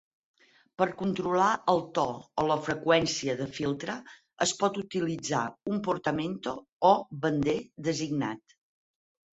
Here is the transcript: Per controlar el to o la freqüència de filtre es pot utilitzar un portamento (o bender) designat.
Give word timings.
Per 0.81 0.85
controlar 1.01 1.49
el 1.73 1.81
to 1.97 2.05
o 2.43 2.47
la 2.53 2.57
freqüència 2.69 3.37
de 3.43 3.49
filtre 3.59 3.99
es 4.47 4.55
pot 4.63 4.83
utilitzar 4.87 5.43
un 5.75 5.85
portamento 5.91 6.59
(o 6.95 6.97
bender) 7.29 7.59
designat. 7.93 8.61